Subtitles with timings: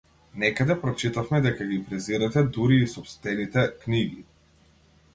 [0.43, 4.23] Некаде прочитавме дека ги презирате дури и сопстените книги.